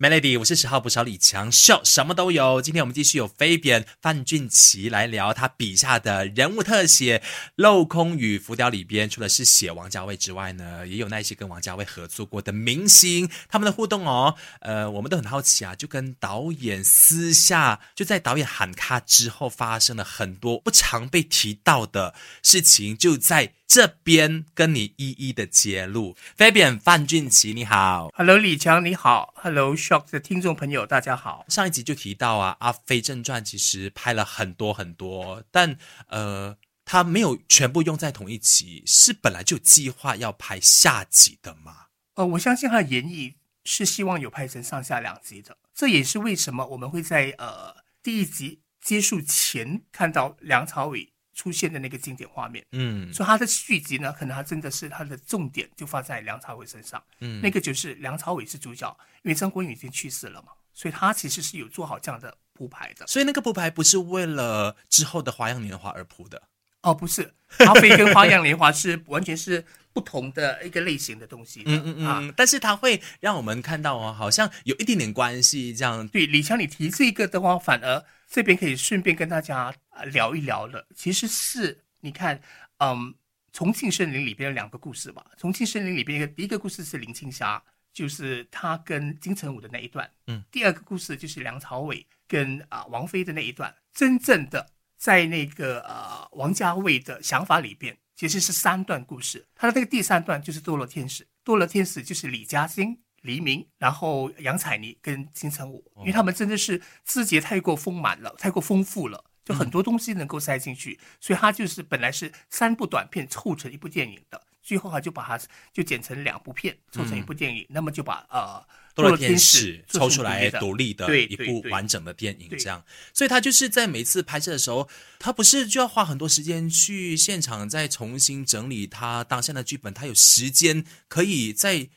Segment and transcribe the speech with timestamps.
[0.00, 2.62] Melody，我是十号不少李强秀，什么都有。
[2.62, 7.18] 今天我们继续有飞扁范俊奇来聊他笔下的人物特写
[7.60, 14.36] 《镂空与浮雕》里边，除了是写王家卫之外呢，也有那些跟王家卫合作过的明星他们的互动哦。
[14.60, 23.54] 呃，我们都很好奇啊，就跟导演私下就在导演喊卡之后，发生了很多不常被提到的事情，就在。
[23.68, 26.16] 这边跟你一一的揭露。
[26.38, 31.44] Fabian 范俊奇，你好，Hello 李强，你好，Hello Shock 的听众朋友，大家好。
[31.50, 36.56] 上一集就提到啊，《阿飞正传》其实拍了很多很多，但呃，
[36.86, 41.88] 他没有全部用在同一集，是本来就计划要拍下集的吗？
[42.14, 51.12] 呃，我相信他的演绎是希望有拍成上下两集的，这也是为什么我们会在呃第一集结束前看到梁朝伟。
[51.38, 58.90] 出现的那个经典画面，嗯，所以他的续集呢，可能他真的是他的重点就放在梁朝伟身上，嗯，那个就是梁朝伟是主角，
[59.22, 63.06] 因为张国荣已经去世了嘛，所以他其实是有做好这样的铺排的。
[63.06, 66.42] 所以那个铺排不是为了之后的《花样年华》而铺的，
[66.82, 76.06] 哦，不是，阿飞跟《花样年华》是完全是不同的一个类型的东西，嗯嗯嗯，但是它会让我们看到哦，好像有一点点关系这样。
[76.08, 78.04] 对，李强，你提这个的话，反而。
[78.30, 79.74] 这边可以顺便跟大家
[80.12, 82.38] 聊一聊了，其实是你看，
[82.76, 82.94] 嗯，
[83.54, 85.24] 《重庆森林》里边有两个故事吧。
[85.40, 90.44] 《重庆森林》里边一个第一个故事是林青霞，就是她跟金城武的那一段，嗯。
[90.52, 93.74] 第二个故事就是梁朝伟跟啊王菲的那一段。
[93.94, 99.46] 真正的在那个呃王家卫的想法里边，其实是三段故事。
[99.54, 103.00] 他的那个第三段就是《堕落天使》，《堕落天使》就是李嘉欣。
[103.22, 115.38] 黎明，然后杨采妮跟金城武，因为他们真的是字节太过丰满了，太过丰富了，就很多东西能够塞进去，所以他就是本来是三部短片凑成一部电影的，最后他就把它
[115.72, 118.64] 就剪成两部片凑成一部电影，那么就把呃
[118.98, 131.88] 《堕落天使》抽出来独立的一部完整的电影，这样，所以他就是在每次拍摄的时候，他不是就要花很多时间去现场再重新整理他当下的剧本，他有时间可以在。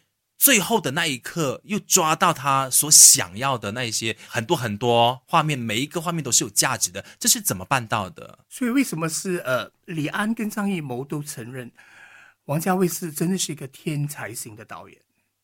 [0.41, 8.39] 最后的那一刻，又抓到他所想要的那一些很多很多画面，每一个画面都是有价值的，这是怎么办到的？
[8.49, 11.71] 所以为什么是呃，李安跟张艺谋都承认，
[12.45, 14.97] 王家卫是真的是一个天才型的导演。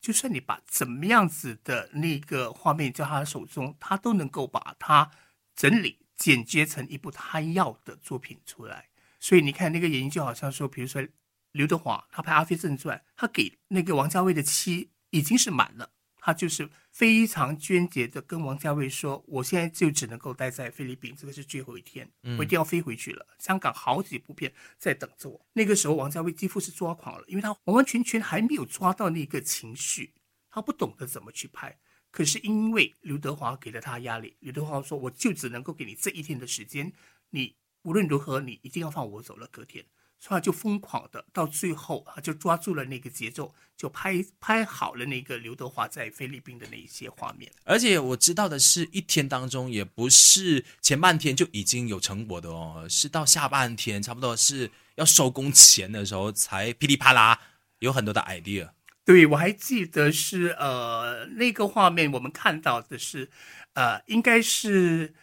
[0.07, 5.11] 就算你把怎么样子的那个画面在他手中，他都能够把它
[5.53, 8.87] 整理剪接成一部他要的作品出来。
[9.19, 11.05] 所以你看那个原因，就好像说，比如说。
[11.53, 15.89] 刘德华他拍《阿飞正传》，他给那个王家卫的期已经是满了，
[16.27, 23.25] 他就是非常坚决的跟王家卫说：“我现在就只能够待在菲律宾，这个是最后一天，我一定要飞回去了。
[23.39, 30.15] 香港好几部片在等着我。”那个时候，王家卫几乎是抓狂了，因为他完完全全还没有抓到那个情绪，
[30.49, 31.79] 他不懂得怎么去拍。
[32.11, 36.91] 可是因为刘德华给了他压力，刘德华说：“我就只能够给你这一天的时间，
[37.29, 39.85] 你无论如何，你一定要放我走了。”隔天。
[40.19, 47.51] 所以就疯狂的，到最后啊，就抓住了那个节奏，就拍拍好了那个刘德华在菲律宾的那一些画面。
[47.63, 57.39] 而且我知道的是，一天当中也不是前半天就已经有成果的哦，是到下半天，差不多是要收工前的时候才噼里啪啦
[57.79, 58.71] 有很多的 idea。
[59.05, 63.29] 对，我还记得是呃那个画面，我们看到的是
[63.73, 65.13] 呃应该是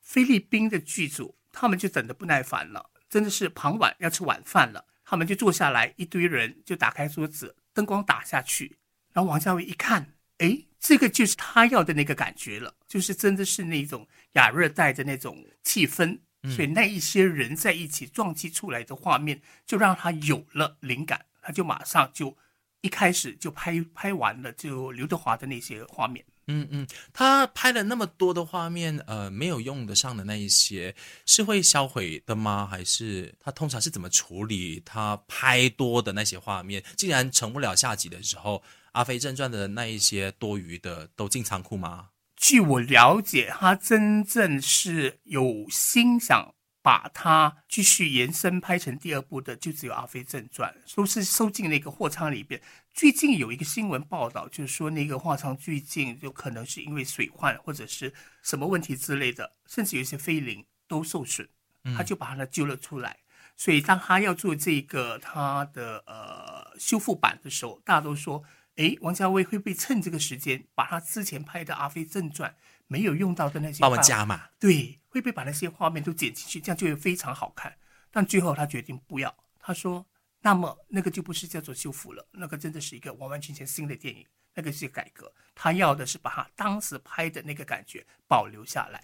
[0.00, 2.90] 菲律宾的剧组，他们就等得不耐烦了。
[3.14, 8.76] 真的是傍晚要吃晚饭了，他们就坐下来，一堆人就打开桌子，灯光打下去，
[9.12, 22.36] 然后王家卫一看，哎，这个就是他要的那个感觉了，就是真的是那种亚热带的那种气氛，所以那一些人在一起撞击出来的画面，就让他有了灵感，他就马上就
[22.80, 26.24] 一开始就拍拍完了，就刘德华的那些画面。
[26.46, 30.94] 嗯嗯，他拍了那么多的画面，呃，没有用得上的那一些，
[31.26, 32.66] 是会销毁的吗？
[32.70, 36.82] 还是他通常是怎么处理他拍多的那些画面？
[36.96, 38.56] 竟然成不了下集的时候，
[38.92, 42.08] 《阿飞正传》的那一些多余的都进仓库吗？
[42.36, 46.54] 据我了解，他真正是有心想。
[46.84, 52.60] 把它继续延伸拍成第二部的，就只有《阿飞正传》，都是收进那个货仓里边。
[52.94, 61.48] 最近有一个新闻报道，就是说那个货仓最近就可能是因为水患或者是什么问题之类的，甚至有一些飞灵都受损，
[61.96, 63.18] 他就把它揪了出来。
[63.56, 68.44] 所以当他要做这个他的呃修复版的时候，大家都说：
[68.76, 72.50] 哎，王家卫会不会趁这个时间把他之前拍的《阿飞正传》
[72.86, 74.50] 没有用到的那些帮我加嘛？
[74.60, 75.00] 对。
[75.08, 76.60] 会不会把那些画面都剪进去？
[76.60, 77.76] 这样就会非常好看。
[78.10, 79.32] 但最后他决定不要。
[79.60, 80.04] 他说
[80.44, 84.26] ：“那么那个就不是叫做修复了，那个真的是一个完完全全新的电影。
[84.56, 89.02] 那个是改革，他要的是把他当时拍的那个感觉保留下来。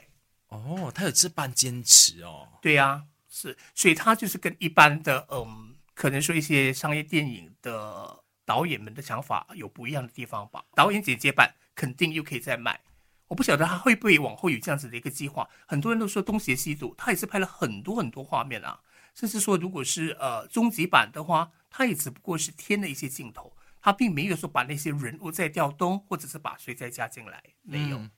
[0.48, 2.46] 哦，他有这般坚持哦。
[2.60, 10.62] 对呀、是，所以他就是跟一般的嗯，可能说一些商业电影的导演们的想法有不一样的地方吧。
[10.74, 12.78] 导演剪接版肯定又可以再卖，
[13.26, 15.48] 我不晓得他会不会往后有这样子的一个计划。
[15.66, 18.78] 很多人都说东邪西毒，他也是拍了很多很多画面啊，
[19.14, 28.08] 甚至说如果是呃终极版的话，他也只不过是添了一些镜头，他并没有说把那些人物再调动，或者是把谁再加进来，没有。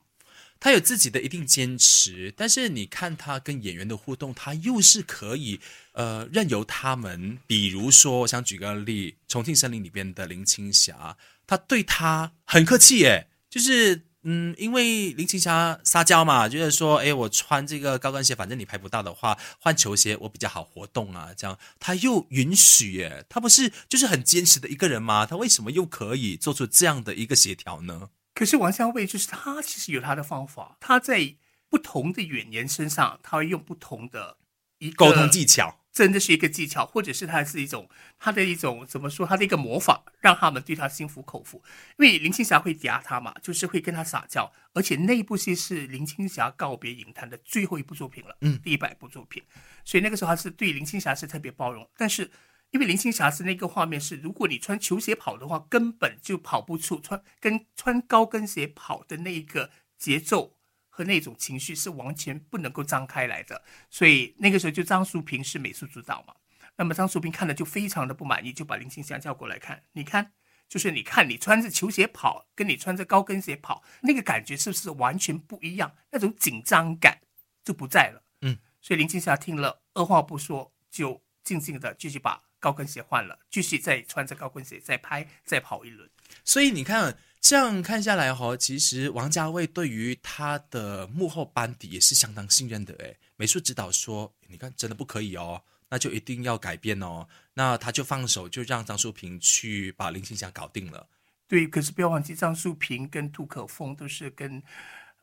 [0.59, 5.59] 他有自己的一定坚持，但是你看他跟演员的互动，他又是可以
[5.91, 25.25] 呃任由他们，比如说，我想举个例，《重庆森林》里边的林青霞，他对他很客气耶，就是嗯，因为林青霞撒娇嘛，就是说，哎，我穿这个高跟鞋，反正你拍不到的话，换球鞋我比较好活动啊，这样他又允许耶，他不是就是很坚持的一个人吗？
[25.25, 28.09] 他为什么又可以做出这样的一个协调呢？
[28.33, 31.35] 可是王家卫就是他其实有他的方法，他在
[31.69, 34.37] 不同的演员身上，他会用不同的
[34.79, 35.82] 一个沟通技巧。
[35.93, 37.87] 真的是一个技巧，或者是他是一种
[38.19, 41.63] 他的一种怎么说，他的一个模仿，让他们对他心服口服。
[41.97, 49.43] 因为林青霞会嗲他嘛，就是会跟他撒娇，而且那一部戏是林青霞告别影坛的最后一部作品了，嗯，第一百部作品，
[49.85, 52.31] 所以那个时候他是对林青霞是特别包容，但是。
[52.71, 60.57] 因为林青霞是那个画面是，如果你穿球鞋跑的话，根本就跑不出穿跟穿高跟鞋跑的那一个节奏
[60.95, 63.59] 和那种情绪是完全不能够张开来的。
[63.89, 66.35] 所以那个时候就张淑平是美术指导嘛，
[66.75, 70.33] 那么张淑平看了就非常的不满意，就把林青霞叫过来看，你看，
[70.69, 75.95] 就是你看你穿着球鞋跑，跟你穿着高跟鞋跑，那个感觉是不是完全不一样？
[76.11, 77.19] 那种紧张感
[77.63, 78.23] 就不在了。
[78.41, 86.07] 嗯，所以林青霞听了，二话不说就静静的继续把高跟鞋换了，继续再穿着高跟鞋再拍再跑一轮。
[86.45, 92.93] 所以你看，这样看下来哈、其实王家卫对于他的幕后班底也是相当信任的。
[92.99, 97.27] 诶，美术指导说，你看真的不可以哦，那就一定要改变哦。
[97.53, 101.05] 那他就放手，就让张淑平去把林青霞搞定了。
[101.45, 104.63] 对，可是不要忘记，张淑平跟杜可风都是跟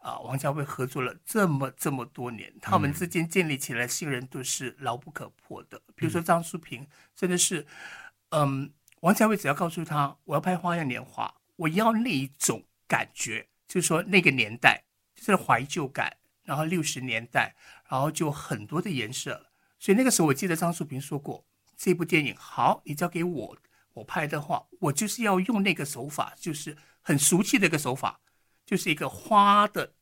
[0.01, 5.81] 啊、王家卫合作了这么这么多年，他们之间建立起来信任度是牢不可破的。
[5.97, 7.67] 比如说张淑平，真的是，
[8.29, 8.71] 嗯，
[9.01, 11.27] 王家卫只要告诉他我要拍《花样年华》，
[11.61, 14.85] 我要那一种感觉，就是说那个年代
[15.15, 17.55] 就是怀旧感，然后六十年代，
[17.89, 19.51] 然后就很多的颜色。
[19.79, 21.45] 所以那个时候我记得张淑平说过，
[21.77, 23.57] 这部电影好，你交给我。
[23.93, 28.21] 我拍的话，我就是要用那个手法，就是很俗气的一个手法，
[28.65, 29.93] 就是一个花的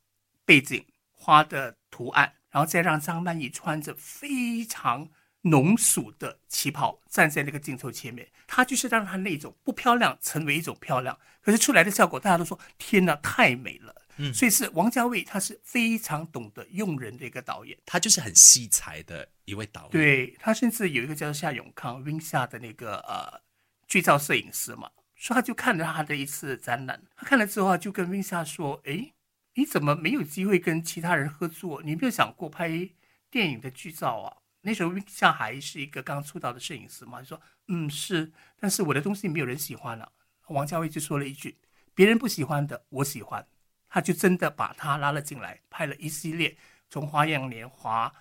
[0.45, 5.09] 背景、花的图案，然后再让张曼玉穿着非常
[5.43, 13.95] 浓俗的旗袍站在那个镜头前面，她就是让她那种不漂亮成为一种漂亮，可是出来的效果大家都说天哪，太美了。
[14.21, 17.79] 嗯所以是王家卫，他是非常懂得用人的一个导演。
[17.87, 23.41] 他就是很惜才的一位导演。，对他甚至有一个叫夏永康 Win 下的那个呃
[23.87, 29.15] 剧照摄影师嘛，说他就看了他的一次展览，他看了之后啊就跟 Win 夏说：“诶，
[29.55, 31.81] 你怎么没有机会跟其他人合作？
[31.85, 32.91] 你有没有想过拍
[33.31, 38.31] 电影的剧照啊？”那时候云相还是一个刚出道的摄影师嘛，就说：“嗯，是，
[38.61, 40.13] 但是我的东西没有人喜欢了、
[40.49, 41.57] 王家卫就说了一句
[41.97, 43.49] ：“别人不喜欢的，我喜欢。”
[43.89, 46.55] 他就真的把他拉了进来，拍了一系列
[46.91, 48.13] 从《花样年华》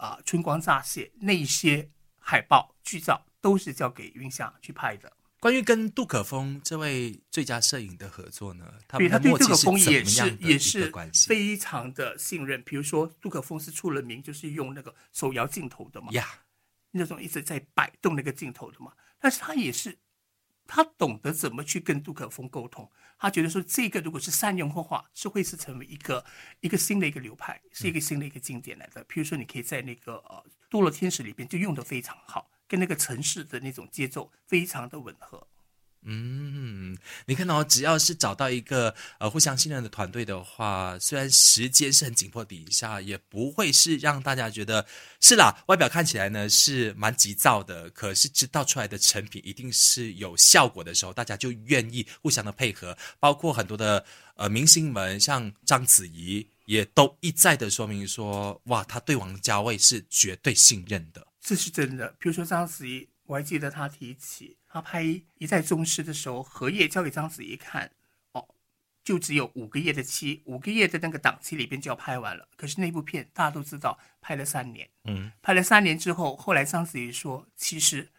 [0.00, 1.90] 啊、春光乍泄》那些
[2.20, 5.12] 海报剧照，都是交给云霞去拍的。
[5.38, 10.92] 关于跟杜可风这位最佳摄影的合作呢，他对们的默契他对杜可风是怎也是么样的也是
[11.26, 12.62] 非常的信任。
[12.62, 16.26] 比如说，杜可风是出了名就是用那个手摇镜头的嘛，呀？
[16.92, 18.92] 那种一直在摆动那个镜头的嘛。
[19.18, 19.98] 但是他也是，
[20.66, 22.90] 他懂得怎么去跟杜可风沟通。
[23.18, 26.24] 他觉得说，这个如果是善用的话，是会是成为一个
[26.60, 29.04] 一个新的一个流派，是一个新的一个经典来的。
[29.04, 35.46] 比如说，你可以在那个呃《堕落天使》里边就用的非常好，跟那个城市的那种节奏非常的吻合。
[36.08, 44.86] 嗯，你看到、只要是找到一个呃互相信任的团队的话，虽然时间是很紧迫底下，也不会是让大家觉得
[45.20, 54.04] 是啦，外表看起来呢是蛮急躁的，可是知道出来的成品一定是有效果的时候，大家就愿意互相的配合，包括很多的
[54.36, 61.25] 呃明星们，像章子怡也都一再的说明说，哇，他对王家卫是绝对信任的。
[61.46, 62.08] 这是真的。
[62.18, 65.04] 比如说章子怡，我还记得她提起，她拍
[65.38, 67.92] 《一代宗师》的时候，荷叶交给章子怡看，
[68.32, 68.48] 哦，
[69.04, 72.48] 就只有五个月的期，五个月的那个档期里边就要拍完了。
[72.56, 78.10] 可是那部片大家都知道，拍了三年，嗯，拍了三年之后，后来章子怡说，其实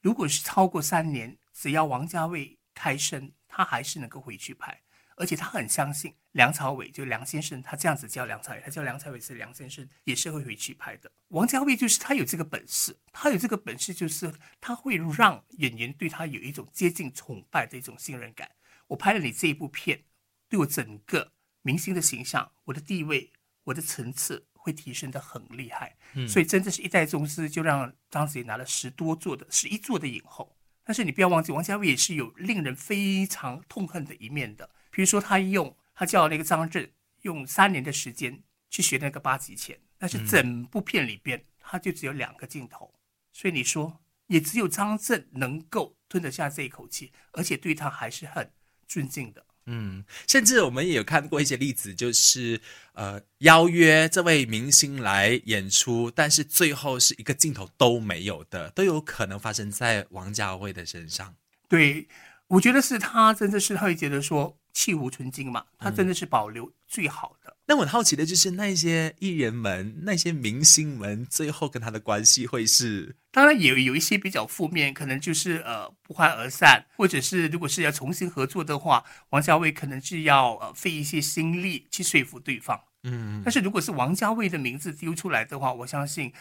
[0.00, 4.80] 如果是超过三年，只要王家卫开声，他还是能够回去拍，
[5.16, 11.10] 而且他很相信梁朝伟，就梁先生，他这样子叫梁朝伟，他叫梁朝伟是梁先生，也是会回去拍的。
[11.28, 18.48] 王家卫就是他有这个本事，他有这个本事，就是他会让演员对他有一种接近崇拜的一种信任感。
[18.86, 20.04] 我拍了你这一部片，
[20.48, 21.32] 对我整个
[21.62, 23.32] 明星的形象、我的地位、
[23.64, 25.96] 我的层次会提升的很厉害。
[26.14, 30.56] 嗯，所以真的是一代宗师，就让章子怡拿了十多座的十一座的影后。
[30.84, 34.70] 但是你不要忘记，王家卫也是有令人非常痛恨的一面的。
[34.90, 36.90] 比如说，他用他叫那个张震
[37.24, 42.94] 用三年的时间去学那个八极拳，但是整部片里边他就只有两个镜头，
[43.34, 48.50] 所以你说也只有张震能够吞得下这一口气，而且对他还是很
[48.88, 49.44] 尊敬的。
[49.66, 52.58] 嗯，甚至我们也有看过一些例子，就是
[52.94, 61.36] 呃邀约这位明星来演出，但是最后是一个镜头都没有的，都有可能发生在王家卫的身上。
[61.68, 62.08] 对，
[62.46, 67.56] 我觉得是他真的是他会觉得说气无纯金嘛，他真的是保留最好的。
[67.66, 73.16] 那我很好奇的就是那些艺人们、那些明星们，最后跟他的关系会是？
[73.30, 82.80] 当然也有一些比较负面，可能就是呃不欢而散，或者是如果是要重新合作的话，王家卫可能是要呃费一些心力去说服对方。
[83.04, 86.32] 嗯，但是如果是王家卫的名字丢出来的话，我相信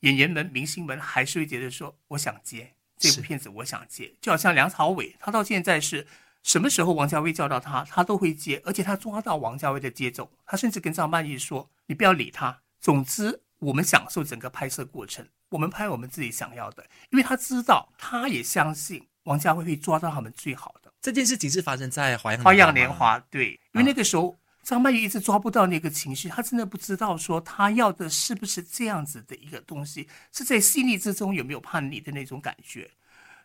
[0.00, 4.14] 演员们、明星们还是会觉得说我想接这部片子，我想接。
[4.22, 6.06] 就好像梁朝伟，他到现在是。
[6.42, 10.30] 什么时候王家卫叫到他，他都会接，而且他抓到王家卫的节奏。
[10.46, 20.90] 他甚至跟张曼玉说：“你不要理他，总之我们享受整个拍摄过程，我们拍我们自己想要的。”因为他知道，他也相信王家卫会抓到他们最好的。
[21.02, 32.90] 这件事情是发生在《花花样年华》对，因为那个时候张曼玉一直抓不到那个情绪，他真的不知道说他要的是不是这样子的一个东西，是在细腻之中有没有叛逆的那种感觉。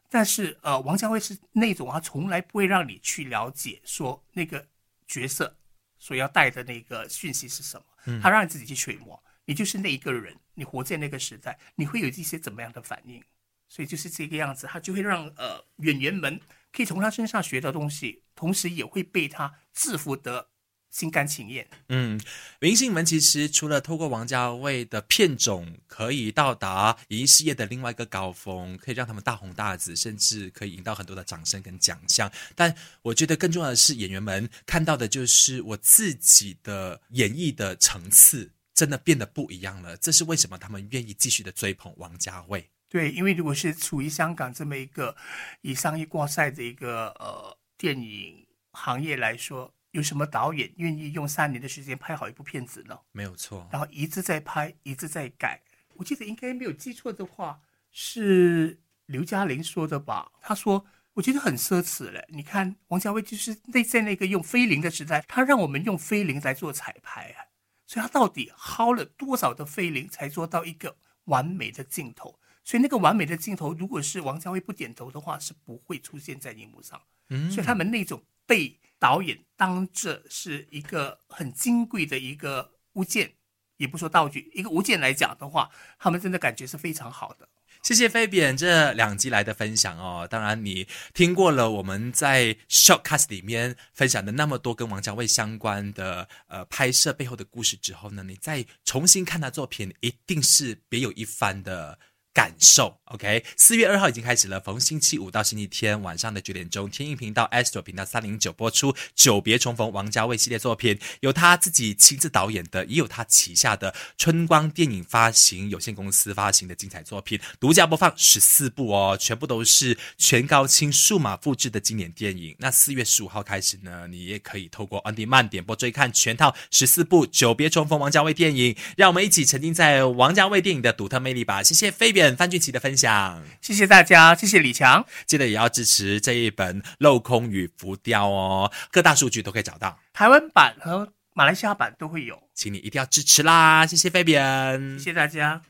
[0.10, 4.68] 但是，呃，王家卫是那种他从来不会让你去了解说那个
[5.08, 5.58] 角色
[5.98, 9.24] 所要带的那个讯息是什么，他让你自己去揣摩。
[9.46, 13.24] 你就是那一个人，你活在那个时代，你会有一些怎么样的反应？
[13.68, 16.40] 所以就是这个样子，他就会让呃演员们
[16.72, 20.50] 可以从他身上学到东西，同时也会被他制服的。
[20.94, 21.68] 心甘情愿。
[21.90, 22.22] 嗯，
[22.60, 32.32] 明星们其实除了透过王家卫的片种可以到达演艺事业的另外一个高峰，可以让他们大红大紫，甚至可以赢到很多的掌声跟奖项。
[32.56, 39.98] 但我觉得更重要的是，演员们看到的就是我自己的演绎的层次真的变得不一样了。
[39.98, 42.70] 这是为什么他们愿意继续的追捧王家卫？
[42.88, 45.16] 对，因为如果是处于香港这么一个
[45.62, 49.74] 以商业挂帅的一个呃电影行业来说。
[49.94, 53.00] 有什么导演愿意用三年的时间拍好一部片子呢？
[53.12, 55.62] 没有错，然后一直在拍，一直在改。
[55.94, 60.32] 我记得应该没有记错的话，是刘嘉玲说的吧？
[60.42, 60.84] 他说
[61.14, 62.26] ：“我觉得很奢侈了。
[62.30, 67.54] 你看王家卫就是那在那个用菲林的时代，他让我们用菲林来做彩排啊，
[67.86, 72.40] 所以他到底薅了多少的菲林才做到一个完美的镜头？
[72.64, 77.00] 所以那个完美的镜头，如果是王家卫不点头的话，是不会出现在荧幕上。
[77.30, 78.80] 嗯，所以他们那种被。
[79.04, 83.34] 导演当这是一个很金贵的一个物件，
[83.76, 85.70] 也不说道具，一个物件来讲的话，
[86.00, 87.50] 他们真的感觉是非常好的。
[87.82, 90.26] 谢谢飞扁这两集来的分享哦。
[90.32, 102.00] 当然，你听过了我们在 shortcast 里面分享的那么多跟王家卫相关的呃拍摄背后的故事之后呢，你再重新看他作品，一定是别有一番的。
[102.34, 103.46] 感受，OK。
[103.56, 122.56] 四月二号已经开始了，逢星期五到星期天晚上的九点钟，天音频道 Astro 频道三零九播出《久别重逢》王家卫系列作品，有他自己亲自导演的，也有他旗下的春光电影发行有限公司发行的精彩作品，独家播放十四部哦，全部都是全高清数码复制的经典电影。
[122.58, 131.62] 那四月十五号开始呢，你也可以透过 On Demand 点播追看全套十四部《久别重逢》王家卫电影，让我们一起沉浸在王家卫电影的独特魅力吧。
[131.62, 132.36] 谢谢飞扁。
[132.38, 145.62] 范俊奇的分享，谢谢大家，谢谢李强，记得也要支持这一本《镂空与浮雕》哦，各大数据都可以找到，台湾版和马来西亚版都会有，请你一定要支持啦，谢谢费比恩，谢谢大家。